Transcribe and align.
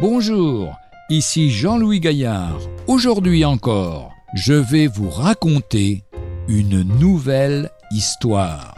Bonjour, 0.00 0.76
ici 1.10 1.50
Jean-Louis 1.50 2.00
Gaillard. 2.00 2.58
Aujourd'hui 2.86 3.44
encore, 3.44 4.14
je 4.34 4.54
vais 4.54 4.86
vous 4.86 5.10
raconter 5.10 6.04
une 6.48 6.80
nouvelle 6.98 7.68
histoire. 7.90 8.74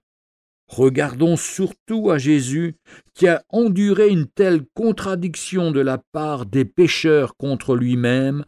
Regardons 0.68 1.36
surtout 1.36 2.12
à 2.12 2.20
Jésus 2.20 2.76
qui 3.16 3.28
a 3.28 3.42
enduré 3.50 4.10
une 4.10 4.28
telle 4.28 4.62
contradiction 4.76 5.72
de 5.72 5.80
la 5.80 5.98
part 6.12 6.46
des 6.46 6.66
pécheurs 6.66 7.36
contre 7.38 7.76
lui-même 7.76 8.46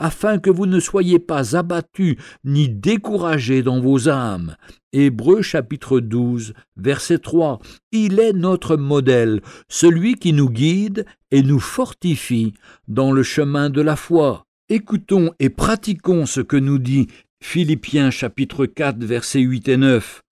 afin 0.00 0.38
que 0.38 0.50
vous 0.50 0.66
ne 0.66 0.80
soyez 0.80 1.20
pas 1.20 1.56
abattus 1.56 2.16
ni 2.42 2.68
découragés 2.68 3.62
dans 3.62 3.80
vos 3.80 4.08
âmes. 4.08 4.56
Hébreux 4.92 5.42
chapitre 5.42 6.00
12, 6.00 6.54
verset 6.76 7.18
3. 7.18 7.60
Il 7.92 8.18
est 8.18 8.32
notre 8.32 8.76
modèle, 8.76 9.40
celui 9.68 10.14
qui 10.14 10.32
nous 10.32 10.50
guide 10.50 11.04
et 11.30 11.42
nous 11.42 11.60
fortifie 11.60 12.54
dans 12.88 13.12
le 13.12 13.22
chemin 13.22 13.70
de 13.70 13.82
la 13.82 13.94
foi. 13.94 14.46
Écoutons 14.68 15.32
et 15.38 15.50
pratiquons 15.50 16.26
ce 16.26 16.40
que 16.40 16.56
nous 16.56 16.78
dit 16.78 17.06
Philippiens 17.42 18.10
chapitre 18.10 18.66
4, 18.66 19.04
verset 19.04 19.40
8 19.40 19.68
et 19.68 19.76
9. 19.76 20.22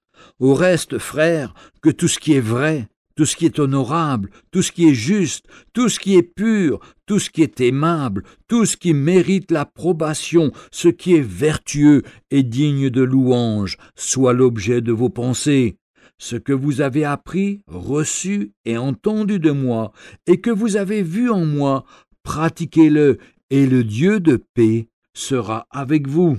Au 0.40 0.54
reste, 0.54 0.98
frères, 0.98 1.54
que 1.82 1.90
tout 1.90 2.08
ce 2.08 2.18
qui 2.18 2.32
est 2.32 2.40
vrai, 2.40 2.88
tout 3.18 3.26
ce 3.26 3.34
qui 3.34 3.46
est 3.46 3.58
honorable, 3.58 4.30
tout 4.52 4.62
ce 4.62 4.70
qui 4.70 4.88
est 4.88 4.94
juste, 4.94 5.46
tout 5.72 5.88
ce 5.88 5.98
qui 5.98 6.14
est 6.14 6.22
pur, 6.22 6.78
tout 7.04 7.18
ce 7.18 7.30
qui 7.30 7.42
est 7.42 7.60
aimable, 7.60 8.22
tout 8.46 8.64
ce 8.64 8.76
qui 8.76 8.94
mérite 8.94 9.50
l'approbation, 9.50 10.52
ce 10.70 10.86
qui 10.86 11.16
est 11.16 11.28
vertueux 11.28 12.04
et 12.30 12.44
digne 12.44 12.90
de 12.90 13.02
louange, 13.02 13.76
soit 13.96 14.34
l'objet 14.34 14.82
de 14.82 14.92
vos 14.92 15.08
pensées. 15.08 15.78
Ce 16.18 16.36
que 16.36 16.52
vous 16.52 16.80
avez 16.80 17.04
appris, 17.04 17.64
reçu 17.66 18.52
et 18.64 18.78
entendu 18.78 19.40
de 19.40 19.50
moi, 19.50 19.90
et 20.28 20.40
que 20.40 20.50
vous 20.50 20.76
avez 20.76 21.02
vu 21.02 21.28
en 21.28 21.44
moi, 21.44 21.84
pratiquez-le, 22.22 23.18
et 23.50 23.66
le 23.66 23.82
Dieu 23.82 24.20
de 24.20 24.36
paix 24.54 24.86
sera 25.12 25.66
avec 25.72 26.06
vous. 26.06 26.38